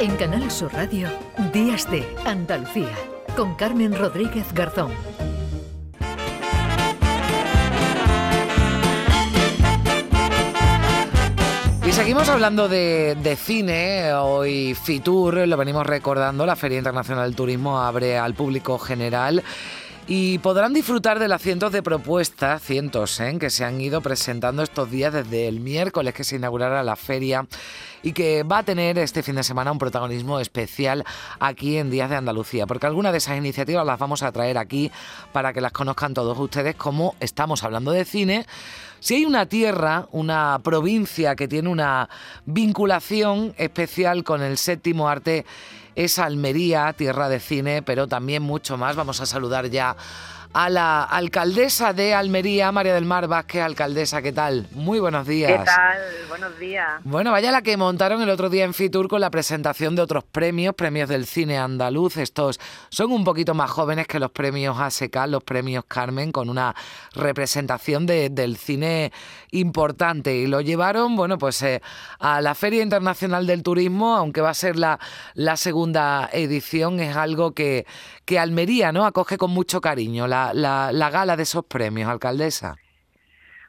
[0.00, 1.08] En Canal Sur Radio,
[1.52, 2.94] Días de Andalucía,
[3.36, 4.92] con Carmen Rodríguez Garzón.
[11.84, 14.12] Y seguimos hablando de, cine.
[14.12, 19.42] Hoy Fitur, lo venimos recordando, la Feria Internacional del Turismo abre al público general
[20.06, 23.36] y podrán disfrutar de las cientos de propuestas, cientos, ¿eh?
[23.38, 27.46] que se han ido presentando estos días desde el miércoles que se inaugurará la feria
[28.02, 31.04] y que va a tener este fin de semana un protagonismo especial
[31.40, 34.90] aquí en Días de Andalucía, porque algunas de esas iniciativas las vamos a traer aquí
[35.32, 38.46] para que las conozcan todos ustedes, como estamos hablando de cine.
[39.00, 42.08] Si hay una tierra, una provincia que tiene una
[42.46, 45.46] vinculación especial con el séptimo arte,
[45.94, 48.94] es Almería, tierra de cine, pero también mucho más.
[48.94, 49.96] Vamos a saludar ya
[50.52, 54.66] a la alcaldesa de Almería, María del Mar Vázquez, alcaldesa, ¿qué tal?
[54.72, 55.52] Muy buenos días.
[55.52, 55.98] ¿Qué tal?
[56.28, 57.00] Buenos días.
[57.04, 60.24] Bueno, vaya la que montaron el otro día en Fitur con la presentación de otros
[60.24, 62.16] premios, premios del cine andaluz.
[62.16, 66.74] Estos son un poquito más jóvenes que los premios ASECA, los premios Carmen, con una
[67.12, 69.12] representación del cine
[69.50, 70.34] importante.
[70.34, 71.82] Y lo llevaron, bueno, pues eh,
[72.20, 74.98] a la Feria Internacional del Turismo, aunque va a ser la,
[75.34, 77.86] la segunda edición, es algo que,
[78.24, 79.04] que Almería ¿no?
[79.04, 82.76] acoge con mucho cariño, la, la, gala de esos premios, alcaldesa.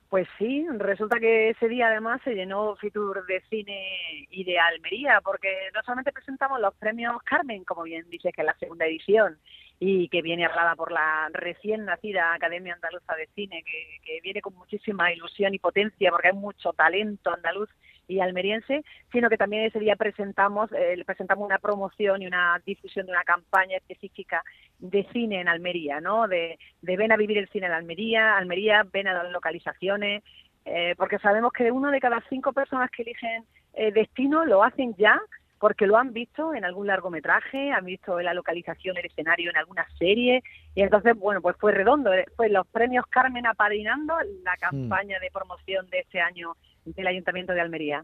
[0.09, 5.21] Pues sí, resulta que ese día además se llenó Fitur de cine y de Almería,
[5.23, 9.37] porque no solamente presentamos los premios Carmen, como bien dice que es la segunda edición,
[9.79, 14.55] y que viene hablada por la recién nacida Academia Andaluza de Cine, que viene con
[14.55, 17.69] muchísima ilusión y potencia, porque hay mucho talento andaluz
[18.09, 23.05] y almeriense, sino que también ese día presentamos, eh, presentamos una promoción y una difusión
[23.05, 24.43] de una campaña específica
[24.79, 26.27] de cine en Almería, ¿no?
[26.27, 30.23] De, de ven a vivir el cine en Almería, Almería, ven a las localizaciones,
[30.65, 34.95] eh, porque sabemos que uno de cada cinco personas que eligen eh, destino lo hacen
[34.97, 35.21] ya
[35.59, 39.85] porque lo han visto en algún largometraje, han visto la localización, el escenario en alguna
[39.97, 40.41] serie,
[40.73, 44.13] y entonces, bueno, pues fue redondo, fue los premios Carmen apadrinando
[44.43, 44.59] la mm.
[44.59, 48.03] campaña de promoción de este año del Ayuntamiento de Almería.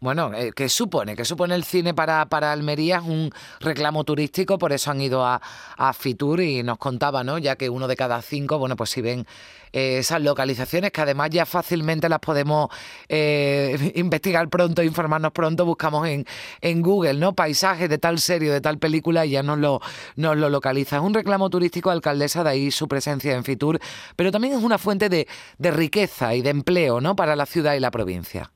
[0.00, 1.16] Bueno, eh, ¿qué supone?
[1.16, 2.96] ¿Qué supone el cine para, para Almería?
[2.96, 5.40] Es un reclamo turístico, por eso han ido a,
[5.76, 7.38] a Fitur y nos contaba, ¿no?
[7.38, 9.26] Ya que uno de cada cinco, bueno, pues si ven
[9.76, 12.70] eh, esas localizaciones, que además ya fácilmente las podemos
[13.10, 16.24] eh, investigar pronto, informarnos pronto, buscamos en,
[16.62, 17.34] en Google, ¿no?
[17.34, 19.80] Paisajes de tal serie, de tal película y ya nos lo,
[20.16, 20.96] nos lo localiza.
[20.96, 23.78] Es un reclamo turístico, alcaldesa, de ahí su presencia en Fitur,
[24.16, 25.28] pero también es una fuente de,
[25.58, 27.14] de riqueza y de empleo, ¿no?
[27.14, 28.50] Para la ciudad y la provincia.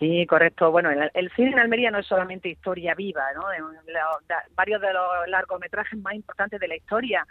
[0.00, 0.72] Sí, correcto.
[0.72, 3.42] Bueno, el, cine en Almería no es solamente historia viva, ¿no?
[4.54, 7.24] varios de los largometrajes más importantes de la historia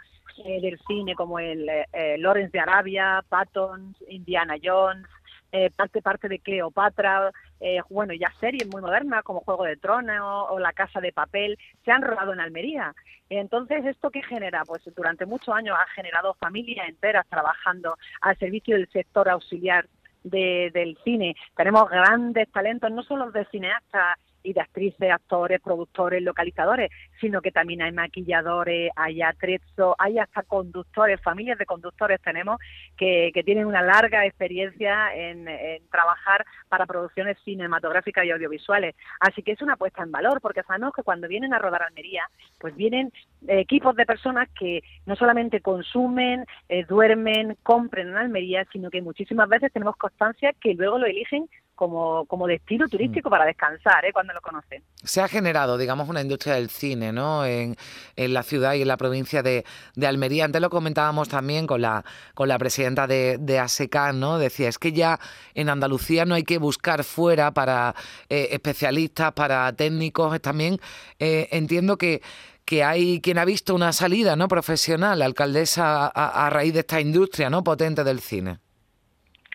[0.44, 5.06] eh, del cine, como el eh, Lawrence de Arabia, Patton, Indiana Jones,
[5.50, 10.46] eh, parte parte de Cleopatra, eh, bueno, ya series muy modernas como Juego de Tronos
[10.50, 12.94] o La Casa de Papel, se han rodado en Almería.
[13.30, 14.64] Entonces, ¿esto qué genera?
[14.66, 19.86] Pues durante muchos años ha generado familias enteras trabajando al servicio del sector auxiliar
[20.22, 21.34] del cine.
[21.56, 26.90] Tenemos grandes talentos, no solo de cineastas y de actrices, actores, productores, localizadores,
[27.20, 32.58] sino que también hay maquilladores, hay atrezos, hay hasta conductores, familias de conductores tenemos
[32.96, 38.94] que, que tienen una larga experiencia en, en, trabajar para producciones cinematográficas y audiovisuales.
[39.20, 42.28] Así que es una puesta en valor, porque sabemos que cuando vienen a rodar Almería,
[42.58, 43.12] pues vienen
[43.46, 49.48] equipos de personas que no solamente consumen, eh, duermen, compren en Almería, sino que muchísimas
[49.48, 51.48] veces tenemos constancia que luego lo eligen
[51.78, 53.30] como, como destino turístico mm.
[53.30, 54.12] para descansar ¿eh?
[54.12, 54.82] cuando lo conocen.
[55.04, 57.46] Se ha generado, digamos, una industria del cine ¿no?
[57.46, 57.76] en,
[58.16, 60.44] en la ciudad y en la provincia de, de, Almería.
[60.44, 64.38] Antes lo comentábamos también con la, con la presidenta de, de ASECA, ¿no?
[64.38, 65.20] decía, es que ya
[65.54, 67.94] en Andalucía no hay que buscar fuera para
[68.28, 70.80] eh, especialistas, para técnicos, también
[71.20, 72.20] eh, entiendo que
[72.64, 77.00] que hay quien ha visto una salida no profesional, alcaldesa, a, a raíz de esta
[77.00, 78.58] industria no potente del cine.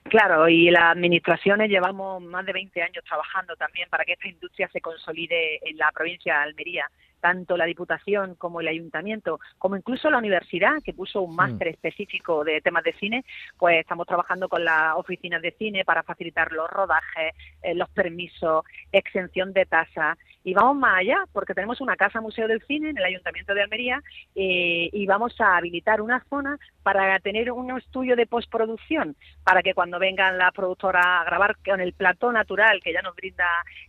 [0.04, 4.70] Claro, y las administraciones llevamos más de 20 años trabajando también para que esta industria
[4.72, 6.86] se consolide en la provincia de Almería
[7.24, 12.44] tanto la Diputación como el Ayuntamiento, como incluso la universidad, que puso un máster específico
[12.44, 13.24] de temas de cine,
[13.58, 18.66] pues estamos trabajando con las oficinas de cine para facilitar los rodajes, eh, los permisos,
[18.92, 20.18] exención de tasas.
[20.44, 23.62] Y vamos más allá, porque tenemos una casa museo del cine en el Ayuntamiento de
[23.62, 24.02] Almería
[24.36, 29.74] eh, y vamos a habilitar una zona para tener un estudio de postproducción, para que
[29.74, 33.46] cuando vengan las productoras a grabar con el plató natural que ya nos brinda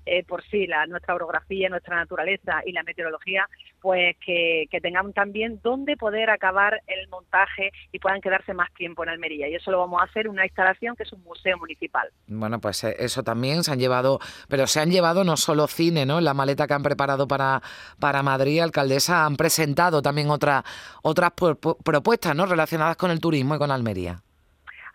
[0.07, 3.49] eh, por sí la, nuestra orografía, nuestra naturaleza y la meteorología,
[3.81, 9.03] pues que, que tengan también dónde poder acabar el montaje y puedan quedarse más tiempo
[9.03, 9.49] en Almería.
[9.49, 12.09] Y eso lo vamos a hacer una instalación que es un museo municipal.
[12.27, 16.07] Bueno, pues eh, eso también se han llevado, pero se han llevado no solo cine,
[16.07, 16.21] ¿no?
[16.21, 17.61] La maleta que han preparado para,
[17.99, 20.63] para Madrid, alcaldesa, han presentado también otra,
[21.03, 22.45] otras propuestas ¿no?
[22.45, 24.17] relacionadas con el turismo y con Almería.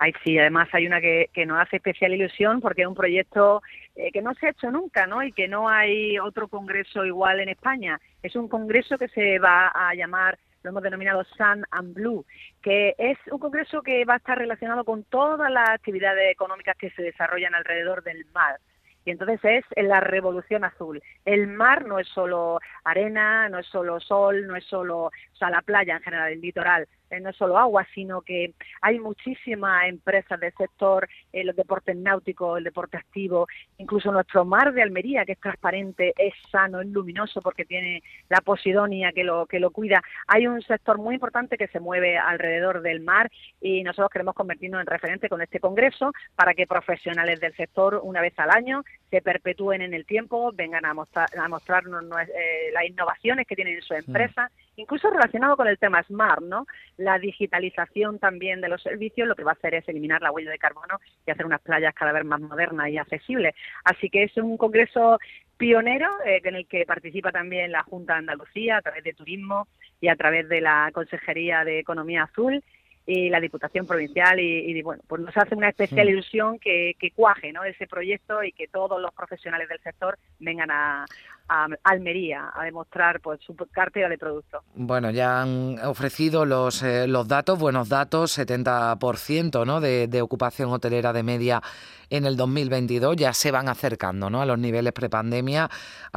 [0.01, 3.61] Ay, sí, además hay una que, que nos hace especial ilusión porque es un proyecto
[3.95, 5.21] eh, que no se ha hecho nunca, ¿no?
[5.23, 7.99] Y que no hay otro congreso igual en España.
[8.23, 12.25] Es un congreso que se va a llamar lo hemos denominado Sun and Blue,
[12.61, 16.89] que es un congreso que va a estar relacionado con todas las actividades económicas que
[16.91, 18.59] se desarrollan alrededor del mar.
[19.05, 21.01] Y entonces es la revolución azul.
[21.25, 25.49] El mar no es solo arena, no es solo sol, no es solo o sea,
[25.49, 26.87] la playa en general, el litoral.
[27.09, 32.57] Eh, no solo agua, sino que hay muchísimas empresas del sector, eh, los deportes náuticos,
[32.59, 33.47] el deporte activo,
[33.79, 38.41] incluso nuestro mar de Almería, que es transparente, es sano, es luminoso porque tiene la
[38.41, 40.03] posidonia que lo, que lo cuida.
[40.27, 44.81] Hay un sector muy importante que se mueve alrededor del mar y nosotros queremos convertirnos
[44.81, 49.21] en referente con este congreso para que profesionales del sector, una vez al año, se
[49.21, 53.81] perpetúen en el tiempo, vengan a, mostrar, a mostrarnos eh, las innovaciones que tienen en
[53.81, 56.65] su empresa incluso relacionado con el tema Smart, ¿no?
[56.97, 60.51] La digitalización también de los servicios lo que va a hacer es eliminar la huella
[60.51, 63.55] de carbono y hacer unas playas cada vez más modernas y accesibles.
[63.83, 65.19] Así que es un congreso
[65.57, 69.67] pionero eh, en el que participa también la Junta de Andalucía a través de Turismo
[69.99, 72.63] y a través de la Consejería de Economía Azul
[73.05, 77.51] y la Diputación Provincial y, bueno, pues nos hace una especial ilusión que, que cuaje
[77.51, 77.63] ¿no?
[77.63, 81.05] ese proyecto y que todos los profesionales del sector vengan a,
[81.49, 84.63] a Almería a demostrar pues su cartera de productos.
[84.75, 89.81] Bueno, ya han ofrecido los, eh, los datos, buenos datos, 70% ¿no?
[89.81, 91.61] de, ocupación hotelera de media
[92.09, 94.41] en el 2022 ya se van acercando ¿no?
[94.41, 95.69] a los niveles prepandemia.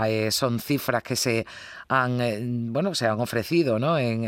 [0.06, 1.46] Eh, son cifras que se
[1.88, 3.98] han, eh, bueno, se han ofrecido ¿no?
[3.98, 4.24] en,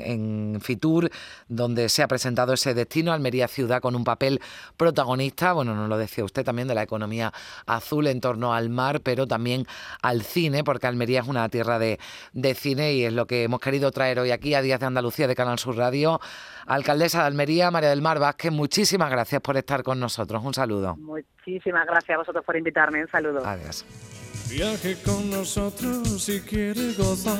[0.00, 1.10] en, Fitur,
[1.48, 4.40] donde se ha presentado ese destino, Almería Ciudad, con un papel
[4.76, 7.32] protagonista, bueno, nos lo decía usted también, de la economía
[7.66, 9.66] azul en torno al mar, pero también
[10.00, 11.98] al cine, porque Almería es una tierra de,
[12.32, 15.26] de cine y es lo que hemos querido traer hoy aquí a Días de Andalucía
[15.26, 16.20] de Canal Sur Radio.
[16.66, 20.42] Alcaldesa de Almería, María del Mar Vázquez, muchísimas gracias por estar con nosotros.
[20.44, 20.96] Un saludo.
[20.96, 23.02] Muchísimas gracias a vosotros por invitarme.
[23.02, 23.44] Un saludo.
[23.44, 23.84] Adiós.
[24.48, 27.38] Viaje con nosotros si quiere gozar.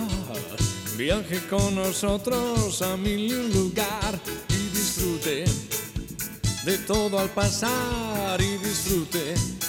[0.97, 4.15] Viaje con nosotros a mi lugar
[4.49, 5.45] y disfrute
[6.65, 9.62] de todo al pasar y disfrute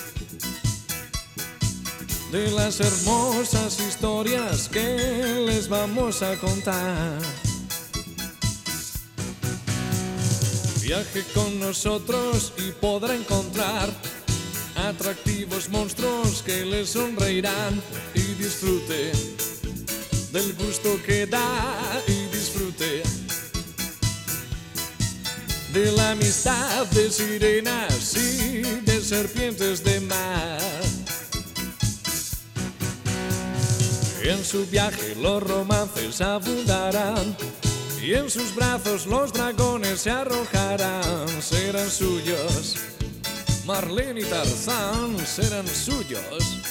[2.34, 7.20] de las hermosas historias que les vamos a contar.
[10.82, 13.88] Viaje con nosotros y podrá encontrar
[14.76, 17.80] atractivos monstruos que le sonreirán
[18.16, 19.12] y disfrute
[20.32, 23.04] del gusto que da y disfrute
[25.72, 31.03] de la amistad de sirenas y de serpientes de mar.
[34.24, 37.36] En su viaje los romances abundarán
[38.02, 42.78] y en sus brazos los dragones se arrojarán, serán suyos.
[43.66, 46.62] Marlene y Tarzán serán suyos.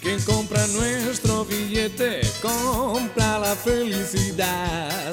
[0.00, 5.12] Quien compra nuestro billete compra la felicidad.